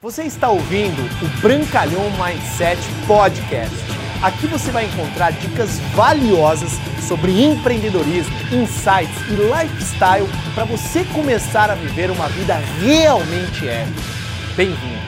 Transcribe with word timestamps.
Você 0.00 0.22
está 0.22 0.48
ouvindo 0.48 1.02
o 1.02 1.40
Brancalhão 1.40 2.04
Mindset 2.12 2.80
Podcast. 3.04 3.74
Aqui 4.22 4.46
você 4.46 4.70
vai 4.70 4.84
encontrar 4.84 5.32
dicas 5.32 5.80
valiosas 5.96 6.70
sobre 7.08 7.42
empreendedorismo, 7.42 8.32
insights 8.52 9.20
e 9.28 9.32
lifestyle 9.32 10.28
para 10.54 10.64
você 10.66 11.04
começar 11.06 11.68
a 11.68 11.74
viver 11.74 12.12
uma 12.12 12.28
vida 12.28 12.54
realmente 12.80 13.66
épica. 13.66 14.00
Bem-vindo! 14.54 15.02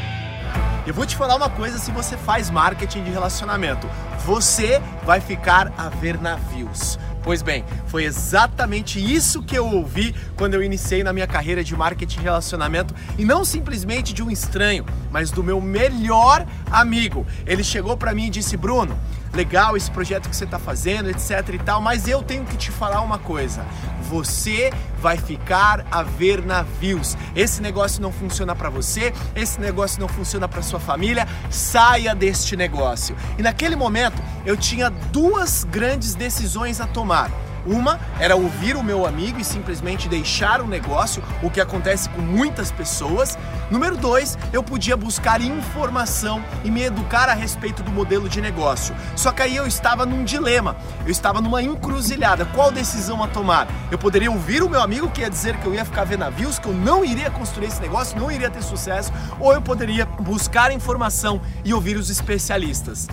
Eu 0.84 0.92
vou 0.92 1.06
te 1.06 1.14
falar 1.14 1.36
uma 1.36 1.50
coisa 1.50 1.78
se 1.78 1.92
você 1.92 2.16
faz 2.16 2.50
marketing 2.50 3.04
de 3.04 3.10
relacionamento. 3.10 3.88
Você 4.26 4.82
vai 5.04 5.20
ficar 5.20 5.72
a 5.78 5.88
ver 5.88 6.20
navios. 6.20 6.98
Pois 7.22 7.42
bem, 7.42 7.64
foi 7.86 8.04
exatamente 8.04 8.98
isso 8.98 9.42
que 9.42 9.56
eu 9.56 9.66
ouvi 9.66 10.14
quando 10.36 10.54
eu 10.54 10.62
iniciei 10.62 11.02
na 11.02 11.12
minha 11.12 11.26
carreira 11.26 11.62
de 11.62 11.76
marketing 11.76 12.20
e 12.20 12.22
relacionamento 12.22 12.94
e 13.18 13.24
não 13.24 13.44
simplesmente 13.44 14.14
de 14.14 14.22
um 14.22 14.30
estranho, 14.30 14.86
mas 15.10 15.30
do 15.30 15.44
meu 15.44 15.60
melhor 15.60 16.46
amigo. 16.70 17.26
Ele 17.46 17.62
chegou 17.62 17.96
para 17.96 18.14
mim 18.14 18.28
e 18.28 18.30
disse: 18.30 18.56
"Bruno, 18.56 18.98
legal 19.32 19.76
esse 19.76 19.90
projeto 19.90 20.28
que 20.28 20.36
você 20.36 20.44
está 20.44 20.58
fazendo, 20.58 21.10
etc 21.10 21.48
e 21.52 21.58
tal, 21.58 21.80
mas 21.80 22.08
eu 22.08 22.22
tenho 22.22 22.44
que 22.44 22.56
te 22.56 22.70
falar 22.70 23.00
uma 23.00 23.18
coisa. 23.18 23.64
Você 24.08 24.72
vai 24.98 25.16
ficar 25.16 25.86
a 25.90 26.02
ver 26.02 26.44
navios. 26.44 27.16
Esse 27.34 27.62
negócio 27.62 28.02
não 28.02 28.12
funciona 28.12 28.54
para 28.56 28.68
você, 28.68 29.12
esse 29.34 29.60
negócio 29.60 30.00
não 30.00 30.08
funciona 30.08 30.48
para 30.48 30.62
sua 30.62 30.80
família. 30.80 31.28
Saia 31.48 32.14
deste 32.14 32.56
negócio." 32.56 33.16
E 33.38 33.42
naquele 33.42 33.76
momento 33.76 34.20
eu 34.44 34.56
tinha 34.56 34.90
duas 34.90 35.64
grandes 35.64 36.14
decisões 36.14 36.80
a 36.80 36.86
tomar. 36.86 37.30
Uma 37.66 38.00
era 38.18 38.36
ouvir 38.36 38.76
o 38.76 38.82
meu 38.82 39.06
amigo 39.06 39.38
e 39.38 39.44
simplesmente 39.44 40.08
deixar 40.08 40.60
o 40.60 40.66
negócio, 40.66 41.22
o 41.42 41.50
que 41.50 41.60
acontece 41.60 42.08
com 42.08 42.20
muitas 42.20 42.70
pessoas. 42.70 43.38
Número 43.70 43.96
dois, 43.96 44.38
eu 44.52 44.62
podia 44.62 44.96
buscar 44.96 45.40
informação 45.40 46.42
e 46.64 46.70
me 46.70 46.82
educar 46.82 47.28
a 47.28 47.34
respeito 47.34 47.82
do 47.82 47.90
modelo 47.90 48.28
de 48.28 48.40
negócio. 48.40 48.94
Só 49.16 49.32
que 49.32 49.42
aí 49.42 49.56
eu 49.56 49.66
estava 49.66 50.06
num 50.06 50.24
dilema, 50.24 50.76
eu 51.04 51.10
estava 51.10 51.40
numa 51.40 51.62
encruzilhada. 51.62 52.44
Qual 52.46 52.70
decisão 52.70 53.22
a 53.22 53.28
tomar? 53.28 53.68
Eu 53.90 53.98
poderia 53.98 54.30
ouvir 54.30 54.62
o 54.62 54.68
meu 54.68 54.82
amigo 54.82 55.10
que 55.10 55.20
ia 55.20 55.30
dizer 55.30 55.56
que 55.58 55.66
eu 55.66 55.74
ia 55.74 55.84
ficar 55.84 56.04
vendo 56.04 56.20
navios, 56.20 56.58
que 56.58 56.66
eu 56.66 56.74
não 56.74 57.04
iria 57.04 57.30
construir 57.30 57.66
esse 57.66 57.80
negócio, 57.80 58.18
não 58.18 58.30
iria 58.30 58.50
ter 58.50 58.62
sucesso, 58.62 59.12
ou 59.38 59.52
eu 59.52 59.62
poderia 59.62 60.04
buscar 60.04 60.72
informação 60.72 61.40
e 61.64 61.72
ouvir 61.72 61.96
os 61.96 62.10
especialistas. 62.10 63.08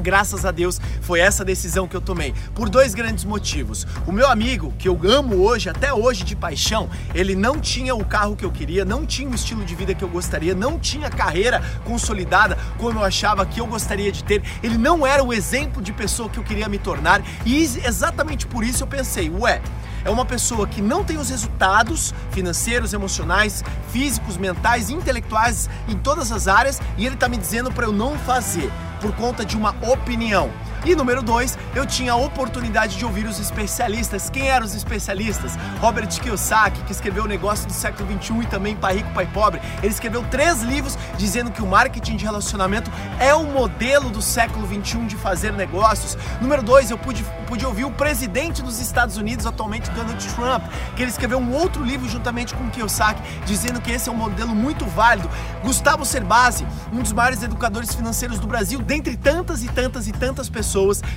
Graças 0.00 0.44
a 0.44 0.50
Deus 0.50 0.80
foi 1.02 1.20
essa 1.20 1.44
decisão 1.44 1.86
que 1.86 1.96
eu 1.96 2.00
tomei, 2.00 2.34
por 2.54 2.68
dois 2.68 2.94
grandes 2.94 3.24
motivos. 3.24 3.86
O 4.06 4.12
meu 4.12 4.28
amigo, 4.28 4.72
que 4.78 4.88
eu 4.88 4.98
amo 5.04 5.36
hoje, 5.42 5.68
até 5.68 5.92
hoje 5.92 6.24
de 6.24 6.34
paixão, 6.34 6.88
ele 7.14 7.34
não 7.34 7.60
tinha 7.60 7.94
o 7.94 8.04
carro 8.04 8.34
que 8.34 8.44
eu 8.44 8.50
queria, 8.50 8.84
não 8.84 9.04
tinha 9.04 9.28
o 9.28 9.34
estilo 9.34 9.64
de 9.64 9.74
vida 9.74 9.94
que 9.94 10.02
eu 10.02 10.08
gostaria, 10.08 10.54
não 10.54 10.78
tinha 10.78 11.10
carreira 11.10 11.62
consolidada 11.84 12.56
como 12.78 12.98
eu 12.98 13.04
achava 13.04 13.44
que 13.44 13.60
eu 13.60 13.66
gostaria 13.66 14.10
de 14.10 14.24
ter. 14.24 14.42
Ele 14.62 14.78
não 14.78 15.06
era 15.06 15.22
o 15.22 15.32
exemplo 15.32 15.82
de 15.82 15.92
pessoa 15.92 16.28
que 16.28 16.38
eu 16.38 16.44
queria 16.44 16.68
me 16.68 16.78
tornar 16.78 17.22
e 17.44 17.62
exatamente 17.62 18.46
por 18.46 18.64
isso 18.64 18.82
eu 18.82 18.86
pensei, 18.86 19.30
ué, 19.30 19.60
é 20.04 20.10
uma 20.10 20.24
pessoa 20.24 20.66
que 20.66 20.80
não 20.80 21.04
tem 21.04 21.18
os 21.18 21.28
resultados 21.28 22.14
financeiros, 22.30 22.94
emocionais, 22.94 23.62
físicos, 23.92 24.36
mentais, 24.36 24.88
intelectuais 24.88 25.68
em 25.88 25.96
todas 25.96 26.32
as 26.32 26.48
áreas 26.48 26.80
e 26.96 27.04
ele 27.04 27.14
está 27.14 27.28
me 27.28 27.36
dizendo 27.36 27.70
para 27.70 27.84
eu 27.84 27.92
não 27.92 28.18
fazer 28.18 28.70
por 29.00 29.14
conta 29.16 29.44
de 29.44 29.56
uma 29.56 29.74
opinião. 29.82 30.50
E 30.84 30.94
número 30.94 31.22
dois, 31.22 31.58
eu 31.74 31.84
tinha 31.84 32.12
a 32.12 32.16
oportunidade 32.16 32.96
de 32.96 33.04
ouvir 33.04 33.26
os 33.26 33.38
especialistas. 33.38 34.30
Quem 34.30 34.48
eram 34.48 34.64
os 34.64 34.74
especialistas? 34.74 35.52
Robert 35.78 36.08
Kiyosaki, 36.08 36.82
que 36.84 36.92
escreveu 36.92 37.24
o 37.24 37.28
negócio 37.28 37.66
do 37.66 37.72
século 37.72 38.08
21 38.08 38.44
e 38.44 38.46
também 38.46 38.74
Pai 38.74 38.96
Rico, 38.96 39.12
Pai 39.12 39.26
Pobre. 39.26 39.60
Ele 39.82 39.92
escreveu 39.92 40.24
três 40.30 40.62
livros 40.62 40.96
dizendo 41.18 41.50
que 41.50 41.60
o 41.60 41.66
marketing 41.66 42.16
de 42.16 42.24
relacionamento 42.24 42.90
é 43.18 43.34
o 43.34 43.44
modelo 43.44 44.08
do 44.08 44.22
século 44.22 44.66
21 44.66 45.06
de 45.06 45.16
fazer 45.16 45.52
negócios. 45.52 46.16
Número 46.40 46.62
dois, 46.62 46.90
eu 46.90 46.96
pude, 46.96 47.26
pude 47.46 47.66
ouvir 47.66 47.84
o 47.84 47.90
presidente 47.90 48.62
dos 48.62 48.80
Estados 48.80 49.18
Unidos, 49.18 49.44
atualmente 49.44 49.90
Donald 49.90 50.26
Trump, 50.34 50.64
que 50.96 51.02
ele 51.02 51.10
escreveu 51.10 51.38
um 51.38 51.52
outro 51.52 51.84
livro 51.84 52.08
juntamente 52.08 52.54
com 52.54 52.70
Kiyosaki, 52.70 53.20
dizendo 53.44 53.82
que 53.82 53.92
esse 53.92 54.08
é 54.08 54.12
um 54.12 54.16
modelo 54.16 54.54
muito 54.54 54.86
válido. 54.86 55.28
Gustavo 55.62 56.06
Cerbasi, 56.06 56.66
um 56.90 57.02
dos 57.02 57.12
maiores 57.12 57.42
educadores 57.42 57.94
financeiros 57.94 58.38
do 58.38 58.46
Brasil, 58.46 58.80
dentre 58.80 59.14
tantas 59.14 59.62
e 59.62 59.68
tantas 59.68 60.08
e 60.08 60.12
tantas 60.12 60.48
pessoas 60.48 60.69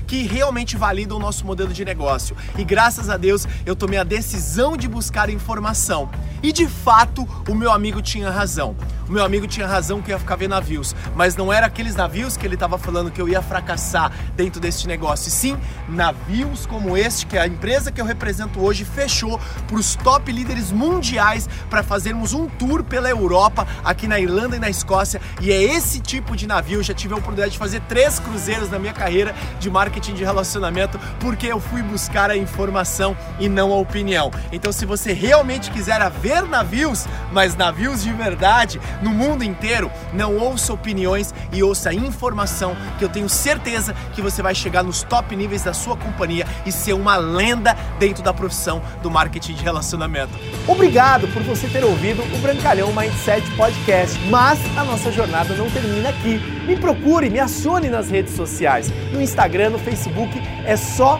que 0.07 0.23
realmente 0.23 0.75
validam 0.77 1.17
o 1.17 1.19
nosso 1.19 1.45
modelo 1.45 1.71
de 1.73 1.85
negócio. 1.85 2.35
E 2.57 2.63
graças 2.63 3.09
a 3.09 3.17
Deus 3.17 3.47
eu 3.65 3.75
tomei 3.75 3.99
a 3.99 4.03
decisão 4.03 4.75
de 4.75 4.87
buscar 4.87 5.29
informação. 5.29 6.09
E 6.41 6.51
de 6.51 6.67
fato, 6.67 7.27
o 7.47 7.55
meu 7.55 7.71
amigo 7.71 8.01
tinha 8.01 8.29
razão. 8.29 8.75
O 9.07 9.11
meu 9.11 9.23
amigo 9.23 9.45
tinha 9.45 9.67
razão 9.67 10.01
que 10.01 10.11
ia 10.11 10.19
ficar 10.19 10.37
vendo 10.37 10.51
navios, 10.51 10.95
mas 11.13 11.35
não 11.35 11.51
era 11.51 11.67
aqueles 11.67 11.95
navios 11.95 12.37
que 12.37 12.45
ele 12.47 12.53
estava 12.53 12.77
falando 12.77 13.11
que 13.11 13.21
eu 13.21 13.27
ia 13.27 13.41
fracassar 13.41 14.11
dentro 14.35 14.61
deste 14.61 14.87
negócio. 14.87 15.27
E 15.27 15.31
sim, 15.31 15.57
navios 15.89 16.65
como 16.65 16.95
este 16.95 17.25
que 17.25 17.37
a 17.37 17.45
empresa 17.45 17.91
que 17.91 17.99
eu 17.99 18.05
represento 18.05 18.61
hoje 18.61 18.85
fechou 18.85 19.39
para 19.67 19.75
os 19.75 19.95
top 19.95 20.31
líderes 20.31 20.71
mundiais 20.71 21.49
para 21.69 21.83
fazermos 21.83 22.33
um 22.33 22.47
tour 22.47 22.81
pela 22.83 23.09
Europa, 23.09 23.67
aqui 23.83 24.07
na 24.07 24.19
Irlanda 24.19 24.55
e 24.55 24.59
na 24.59 24.69
Escócia. 24.69 25.21
E 25.41 25.51
é 25.51 25.61
esse 25.61 25.99
tipo 25.99 26.35
de 26.35 26.47
navio. 26.47 26.79
Eu 26.79 26.83
já 26.83 26.93
tive 26.93 27.13
a 27.13 27.17
oportunidade 27.17 27.51
de 27.51 27.57
fazer 27.57 27.81
três 27.81 28.19
cruzeiros 28.19 28.69
na 28.69 28.79
minha 28.79 28.93
carreira 28.93 29.35
de 29.59 29.69
marketing 29.69 30.13
de 30.13 30.23
relacionamento, 30.23 30.97
porque 31.19 31.47
eu 31.47 31.59
fui 31.59 31.81
buscar 31.81 32.31
a 32.31 32.37
informação 32.37 33.17
e 33.37 33.49
não 33.49 33.73
a 33.73 33.75
opinião. 33.75 34.31
Então, 34.51 34.71
se 34.71 34.85
você 34.85 35.11
realmente 35.11 35.71
quiser 35.71 36.09
ver 36.09 36.43
navios, 36.43 37.05
mas 37.31 37.55
navios 37.55 38.03
de 38.03 38.13
verdade, 38.13 38.79
no 39.01 39.11
mundo 39.11 39.43
inteiro, 39.43 39.91
não 40.13 40.37
ouça 40.37 40.73
opiniões 40.73 41.33
e 41.51 41.63
ouça 41.63 41.93
informação, 41.93 42.75
que 42.97 43.03
eu 43.03 43.09
tenho 43.09 43.29
certeza 43.29 43.95
que 44.13 44.21
você 44.21 44.41
vai 44.41 44.55
chegar 44.55 44.83
nos 44.83 45.03
top 45.03 45.35
níveis 45.35 45.63
da 45.63 45.73
sua 45.73 45.95
companhia 45.95 46.45
e 46.65 46.71
ser 46.71 46.93
uma 46.93 47.15
lenda 47.15 47.75
dentro 47.99 48.23
da 48.23 48.33
profissão 48.33 48.81
do 49.01 49.09
marketing 49.09 49.53
de 49.53 49.63
relacionamento. 49.63 50.33
Obrigado 50.67 51.27
por 51.29 51.41
você 51.43 51.67
ter 51.67 51.83
ouvido 51.83 52.21
o 52.21 52.37
Brancalhão 52.39 52.93
Mindset 52.93 53.49
Podcast, 53.55 54.17
mas 54.29 54.59
a 54.77 54.83
nossa 54.83 55.11
jornada 55.11 55.55
não 55.55 55.69
termina 55.69 56.09
aqui. 56.09 56.39
Me 56.65 56.75
procure, 56.75 57.29
me 57.29 57.39
acione 57.39 57.89
nas 57.89 58.09
redes 58.09 58.35
sociais, 58.35 58.91
no 59.11 59.21
Instagram, 59.21 59.71
no 59.71 59.79
Facebook, 59.79 60.41
é 60.65 60.75
só 60.75 61.19